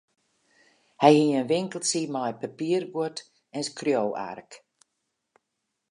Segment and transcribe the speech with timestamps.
[1.03, 3.15] Hy hie in winkeltsje mei papierguod
[3.55, 4.49] en skriuwark.